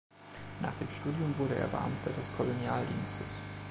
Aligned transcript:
Nach 0.63 0.73
dem 0.79 0.89
Studium 0.89 1.37
wurde 1.37 1.53
er 1.57 1.67
Beamter 1.67 2.09
des 2.13 2.35
Kolonialdienstes. 2.35 3.35